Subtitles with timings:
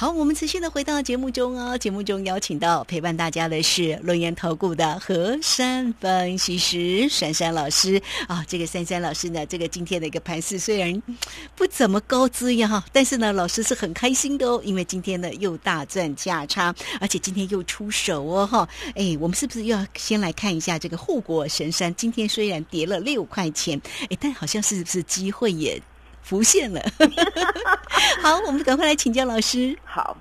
[0.00, 1.76] 好，我们持续的回到节目中哦。
[1.76, 8.44] 节目中邀请到陪伴大家的是论言投顾的何山分析师珊珊老师啊。
[8.46, 11.02] 这个珊珊老师呢，这个今天的一个盘势虽然
[11.56, 18.68] 不怎么高姿呀，但是呢，老师是很开心的哦，因为今天呢又大赚价差，而且今天又出手哦哈。
[18.94, 21.92] 哎，我们是不是要先来看一下这个护国神山？
[21.96, 23.76] 今天虽然跌了六块钱，
[24.10, 25.82] 哎，但好像是不是机会也？
[26.28, 26.80] 浮现了，
[28.22, 29.74] 好，我们赶快来请教老师。
[29.82, 30.14] 好，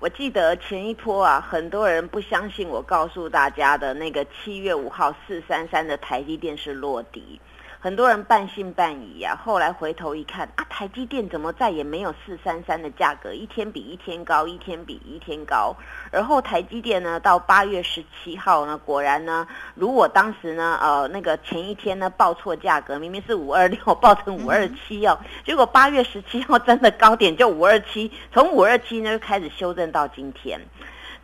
[0.00, 7.40] 我记得前一波啊，很多人不相信我告诉大家的那个七月五号四三三的台积电是落底。
[7.82, 15.74] 很多人半信半疑呀，后来回头一看啊，台积电怎么再也没有四三三的价格，一天比一天高，一天比一天高。
[16.12, 30.60] 而后台积电呢，到八月十七号呢，果然呢，如果当时呢，呃，那个前一天呢报错价格，明明是五二六，报成五二七哦，结果八月十七号真的高点就五二七，从五二七呢就开始修正到今天。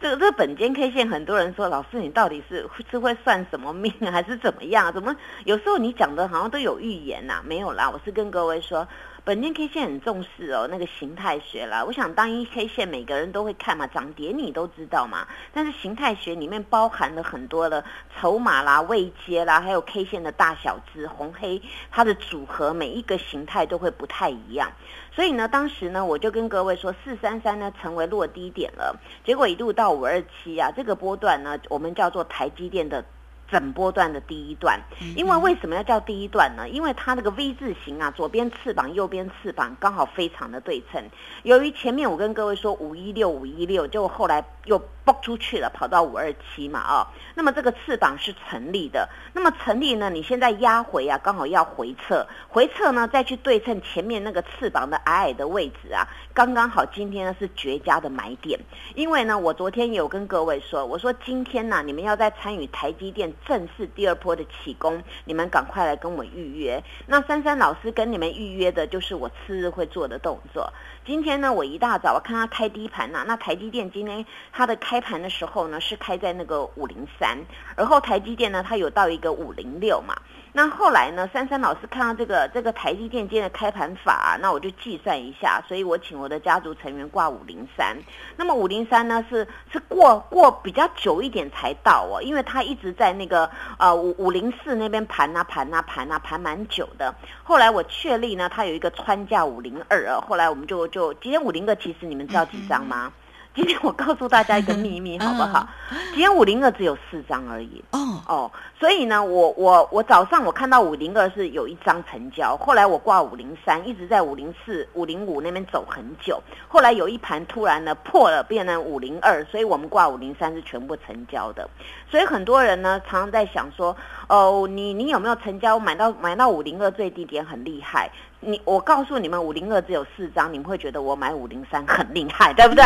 [0.00, 4.92] 这个这个本间 K 线，很多人说老师你到底是是会算什么命还是怎么样？
[4.92, 7.42] 怎么有时候你讲的好像都有预言呐？
[7.44, 8.86] 没有啦，我是跟各位说。
[9.28, 11.84] 本间 K 线很重视哦，那个形态学啦。
[11.84, 15.28] 我想当一 K 线，每个人都会看嘛，涨跌你都知道嘛。
[15.52, 17.84] 但是形态学里面包含了很多的
[18.18, 24.72] 筹码啦、位阶啦，还有 K 线的大小字、红黑它的组合，每一个形态都会不太一样。
[25.12, 33.04] 所以呢，当时呢，我就跟各位说，四三三呢成为落低点了，结果一路到五二七啊，这个波段呢，我们叫做台积电的。
[33.50, 34.78] 整波段的第一段，
[35.16, 36.68] 因为为什么要叫第一段呢？
[36.68, 41.02] 因为它那个 V 字形啊，左边翅膀、右边翅膀刚好非常的对称。
[41.44, 47.06] 由于前面我跟各位说五一六五一六，就后来又蹦出去了，跑到五二七嘛啊。
[47.34, 50.10] 那么这个翅膀是成立的，那么成立呢？
[50.10, 58.60] 你现在压回啊，刚好要回撤，回撤呢再去对称前面那个翅膀的矮矮的位置啊，刚刚好今天呢是绝佳的买点。
[58.94, 63.32] 因为呢，我昨天有跟各位说，我说今天呢，你们要在参与台积电。
[63.46, 66.82] 正式第二波的起功，你们赶快来跟我预约。
[67.06, 70.72] 那珊珊老师跟你们预约的就是我次日会做的动作。
[71.06, 77.38] 今天呢，我一大早我看它开低盘呐，那台积电今天它的开盘的时候呢，是开在那个五零三，
[77.76, 80.14] 而后台积电呢，它有到一个五零六嘛。
[80.52, 81.28] 那后来呢？
[81.32, 87.96] 珊珊老师看到这个这个台积电今天的开盘法，那我就计算一下，所以我请我的家族成员挂五零三。
[88.34, 97.14] 那么五零三呢，是是过过比较久一点才到哦，因为它一直在那个呃五五零四那边盘啊盘啊盘啊盘蛮久的。
[97.44, 100.20] 后来我确立呢，它有一个穿价五零二。
[100.22, 103.12] 后来我们就就今天五零二，其实你们知道几张吗？
[103.58, 105.66] 今天我告诉大家一个秘密， 好不好？
[106.10, 107.82] 今天五零二只有四张而已。
[107.90, 107.98] 哦
[108.28, 116.40] 哦，所以呢，我我我早上我看到五零二是有一张成交，后来我挂五零三，一直在五零四、五零五那边走很久。
[116.68, 121.68] 后来有一盘突然呢破了，变成五零二，所以我们挂五零三是全部成交的。
[122.08, 123.96] 所以很多人呢常常在想说，
[124.28, 128.08] 哦，你你有没有成交买到买到五零二最低点很厉害？
[128.40, 132.84] 你我告诉你们，五零二只有四张，你们会觉得我买五零三很厉害，对不对？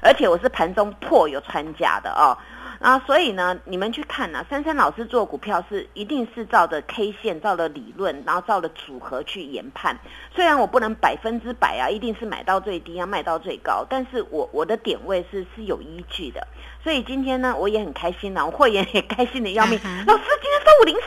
[0.00, 2.36] 而且我是盘中破有穿价的哦。
[2.80, 9.96] 啊，所以呢，你们去看呐，珊珊老师做股票是一定是照着 K 线、照着理论，然后照着组合去研判。
[10.34, 16.44] 虽然我不能百分之百啊，一定是买到最低啊卖到最高，但是我我的点位是是有依据的。
[16.82, 19.78] 所以今天呢，我也很开心呐，我会员也开心的要命。
[20.06, 21.02] 老师今天收五零四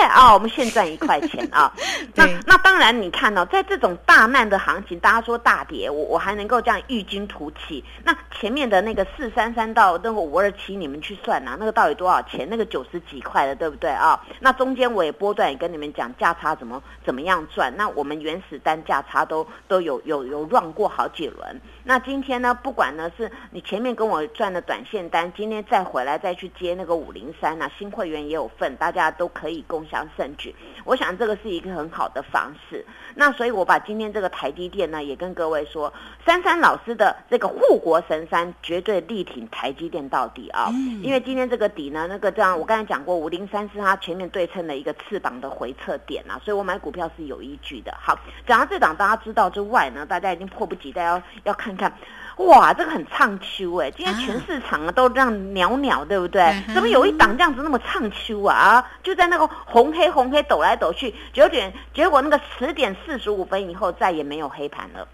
[0.00, 1.72] 耶啊，我们现赚一块钱啊。
[2.14, 7.84] 那那当然，你看哦，在这种大难的行情，大家说大跌，我我还能够这样异军突起。
[8.04, 12.46] 那前面的那个四三三到那个五二七，你们去算呐，那个到底多少钱？
[12.48, 14.20] 那个九十几块的，对不对啊？
[14.38, 17.72] 那中间我也波段也跟你们讲价差怎么怎么样赚。
[17.76, 21.60] 那我们原始单价差都都有有有 run 过好几轮。
[21.82, 25.15] 那今天呢，不管呢是你前面跟我赚的短线单。
[25.36, 30.54] 今天再回来再去接那个五零三呐，新会员也有份，大家都可以共享盛举。
[30.84, 32.84] 我想这个是一个很好的方式。
[33.14, 35.92] 那所以我把今天这个台积电呢，也跟各位说，
[36.24, 40.70] 珊珊老师的这个护国神山绝对力挺台积电到底啊！
[41.02, 47.96] 因为今天这个底呢，那个这样我刚才讲过，五零三是它前面对称的一个翅膀的回撤点啊，所以我买股票是有依据的。
[47.98, 51.92] 好，讲到这档大家知道之外呢，大家已经迫不及待要要看看。
[52.36, 53.90] 哇，这个很畅秋哎！
[53.90, 56.54] 今天全市场啊都这样袅袅，对不对？
[56.74, 58.54] 怎么有一档这样子那么畅秋啊？
[58.54, 65.08] 啊，就在那个红黑红黑抖来抖去，九点结果那个十点四十五分以后再也没有黑盘了。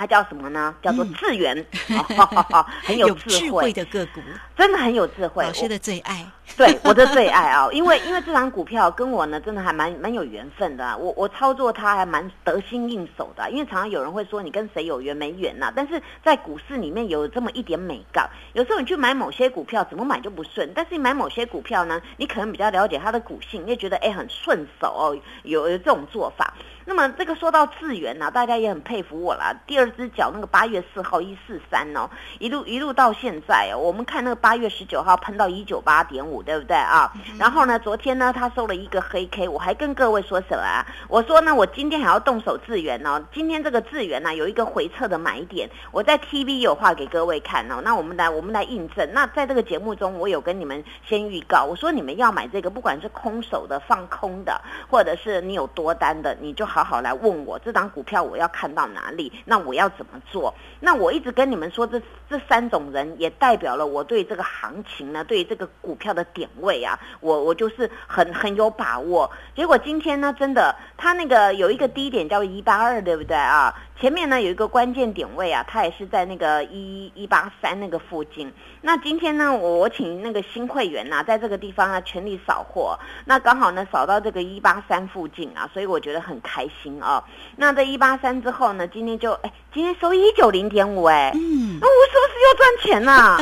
[0.00, 0.74] 它叫什么呢？
[0.80, 1.62] 叫做智源，
[2.82, 3.70] 很有智慧。
[3.70, 4.22] 的个股，
[4.56, 5.44] 真的很有智慧。
[5.44, 6.26] 老师的最爱。
[6.56, 15.14] 对，我的最爱啊， 因为因为这张股票跟我呢真的还蛮蛮有缘分的，我我操作它还蛮得心应手的，因为常常有人会说你跟谁有缘？
[15.14, 26.54] 没缘呐，但是在股市里面有这么一点美感，有时候你去买某些股票怎么买就不顺，但是你买某些股票呢，你可能比较了解它的股性，你也觉得哎很顺手哦，有有这种做法。
[26.90, 29.54] 那么这个说到智源呢，大家也很佩服我啦。
[29.64, 32.10] 第二只脚那个八月四号一四三哦，
[32.40, 37.12] 一路一路到现在哦，我们看那个八月十九号喷到一九八点五，对不对啊？
[37.38, 40.84] 然后呢，昨天呢，他收了一个黑 K，我还跟各位说什么啊？
[41.06, 43.22] 我说呢，我今天还要动手智源哦。
[43.32, 47.80] 今天这个智源呢，有一个回撤的买点，我在 TV 有话给各位看哦。
[47.84, 49.08] 那我们来我们来印证。
[49.12, 54.60] 那在这个节目中，我有跟你们先预告，我说你们要买这个，不管是空手的、放空的，
[54.90, 60.54] 或者是你有多单的，你就好好来问我这张股票我要看到哪里，那我要怎么做？
[60.80, 69.30] 那我一直跟你们说，这这三种人也代表了我对这个行情呢，对这个股票的点位啊，我我就是很很有把握。
[69.54, 73.74] 结果今天呢，真的，它那个有一个低点叫一八二，对不对啊？
[74.00, 78.50] 前面呢有一个关键点位啊，它也是在那个一一八三那个附近。
[78.80, 87.22] 那今天呢，我我请那个新会员呐，在这个地方啊全力扫货，那刚好呢扫到这个一八三附近啊，所以我觉得很开心哦。
[87.56, 93.36] 那在一八三之后呢，今天就哎，今天收一九零点五哎，嗯，那我是不是又赚钱了？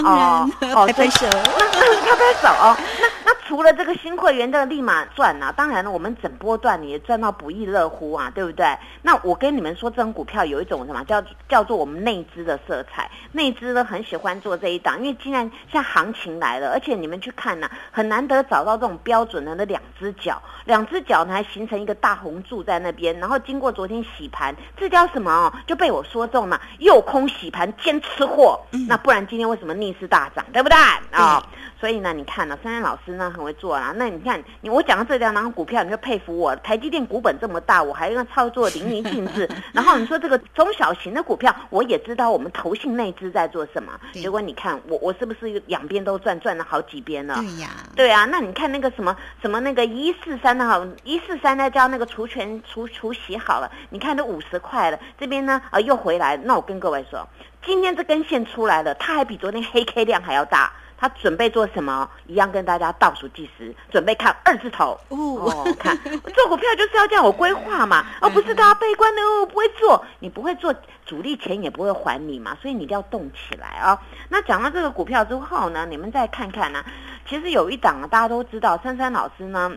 [0.74, 2.76] 哦， 拍拍手，拍拍手哦。
[2.76, 3.07] 那那
[3.48, 8.76] 除了这个新会员的立马赚呐，当然了，我们整波段也赚到不亦乐乎啊，对不对？
[9.00, 25.50] 那我跟你们说，这种股票有一种什么叫叫做我们内资的色彩，内资呢很喜欢做这一档，因为既然像行情来了，而且你们去看呢，很难得找到这种标准的那两只脚，两只脚呢还形成一个大红柱在那边，然后经过昨天洗盘，这叫什么哦？
[25.66, 30.76] 就被我说中了，诱空洗盘兼吃货，那不然今天为什么逆势大涨，对不对？
[31.12, 31.42] 啊？
[31.78, 33.92] 所以呢，你看呢，珊珊老师呢很会做啊。
[33.96, 36.56] 那你看，你我讲到这两张股票，你就佩服我。
[36.56, 39.48] 台积电股本这么大，我还要操作淋漓尽致。
[39.72, 43.92] 然后你说这个中小型的股票，我也知道我们投信内资在做什么。
[44.12, 47.36] 结果你看我我是不是两边都赚赚了好几边了？
[47.36, 48.24] 对呀，对啊。
[48.24, 56.36] 那你看那个什么什么那个一四三的哈，一四三呢叫那个除权除除息好了，你看都五十块了，这边呢啊又回来。
[56.38, 57.28] 那我跟各位说，
[57.64, 60.72] 今天这根线出来了，它还比昨天黑 K 量还要大。
[60.98, 62.10] 他准备做什么？
[62.26, 64.98] 一样跟大家倒数计时，准备看二字头。
[65.08, 65.96] 哦，看
[66.34, 70.74] 做股票就是要这样有规划嘛，而不是大家悲观的哦，不会做，你不会做，
[71.06, 74.02] 主力钱也不会还你嘛，所以你一定要动起来啊。
[74.28, 76.84] 那讲到这个股票之后呢，你们再看看呢，
[77.26, 79.72] 其实有一档啊，大家都知道，珊珊老师呢。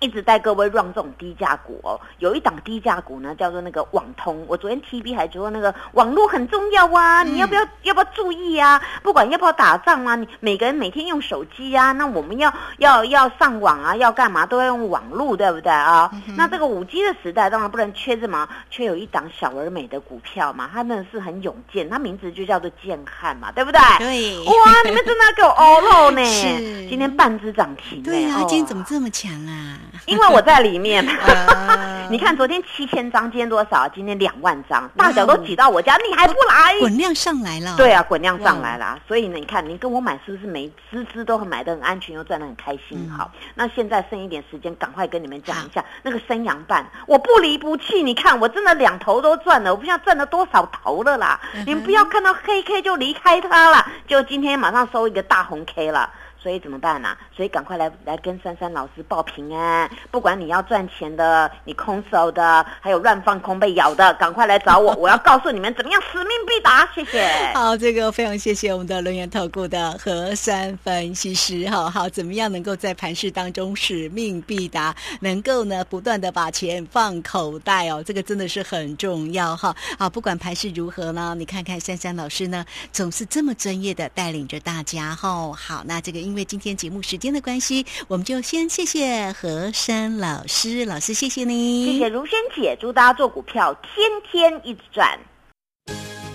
[0.00, 4.44] 一直带各位 run 这种低价股哦，有一档低价股呢，叫做那个网通。
[4.48, 8.80] 我昨天 T B 还说那个网络很重要啊，你要不要要不要注意啊？
[9.02, 16.10] 不管要不要打仗啊，你每个人每天用手机啊，那我们要要要上网啊，要干嘛都要用网络，对不对啊？
[16.36, 23.80] 那这个五 G 的时代，当然不能缺什么，缺有一档小而美的股票嘛，它真的是很勇健，它名字就叫做健汉嘛，对不对？
[23.98, 24.38] 对。
[24.46, 24.54] 哇，
[24.84, 26.24] 你们真的给我欧漏呢？
[26.24, 26.88] 是。
[26.88, 28.02] 今天半只涨停。
[28.02, 29.78] 对啊，今天怎么这么强啊？
[30.06, 31.06] 因为我在里面，
[32.10, 33.88] 你看昨天七千张，今天多少？
[33.88, 36.78] 今天两万张，大小都挤到我家，你还不来？
[36.80, 37.76] 滚量上来了。
[37.76, 38.98] 对啊，滚量上来了。
[39.06, 43.08] 所以呢，你看你跟我买是不是每支支都很买的很安全，又赚的很开心？
[43.10, 48.02] 好，那现在剩一点时间，赶快跟你们讲一下那个生阳半，我不离不弃。
[48.02, 51.40] 你看我真的两头都赚了，我不知道赚了多少头了啦。
[51.66, 56.10] 你们不要看到黑 K 就离开它了，就今天马上收一个大红 K 了。
[56.42, 57.14] 所以怎么办呢？
[57.36, 59.90] 所以赶快来来跟珊珊老师报平安。
[60.10, 64.94] 不管你要赚钱的，你空手的，还有乱放空被咬的，赶快来找我。
[64.96, 66.88] 我要告诉你们怎么样使命必达。
[66.94, 67.30] 谢谢。
[67.52, 71.68] 好，这个非常谢谢我们的轮源投顾的何山分析师。
[71.68, 79.76] 好好，怎么样能够在盘市当中使命必达，能够呢不断的把钱放口袋哦，这个真的是很重要哈。
[79.98, 85.52] 好，不管盘市如何呢，你看看珊珊老师呢，总是这么专业的带领着大家哈。
[85.52, 86.29] 好，那这个。
[86.30, 95.18] 因为今天节目时间的关系，我们就先谢谢何山老师，老师谢谢你，谢谢如萱姐，祝大家做股票天天一直赚。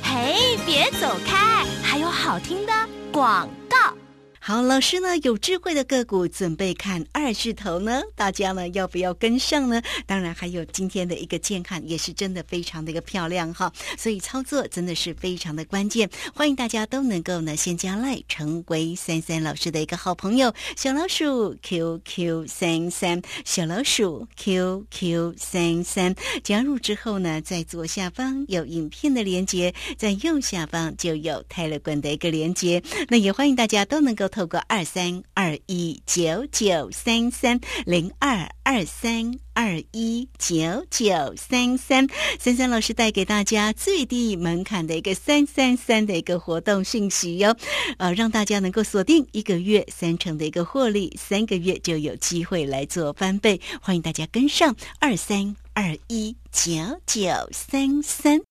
[0.03, 2.73] 嘿，别走开，还有好听的
[3.09, 4.04] 广告。
[4.47, 9.81] 好，老师呢有智慧的个股准备看二字头呢，大家呢要不要跟上呢？
[10.05, 34.29] 当然还有今天的一个健康也是真的非常的一个漂亮哈，所以操作真的是非常的关键，欢迎大家都能够呢先加赖成为三三老师的一个好朋友，小老鼠 QQ 三三，小老鼠 QQ 三三，加入之后呢，在左下方有影片的连接，在右下方就有泰勒管的一个连接，那也欢迎大家都能够。
[34.35, 42.05] 透过二三二一九九三三零二二三二一九九三三，
[42.37, 47.55] 三三老师带给大家最低门槛的一个三三三的一个活动讯息哟，
[47.97, 56.73] 呃，让大家能够锁定一个月三成的一个获利，三个月就有机会来做翻倍，欢迎大家跟上二三二一九
[57.05, 58.41] 九三三。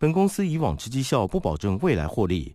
[0.00, 2.54] 本公司以往之绩效不保证未来获利，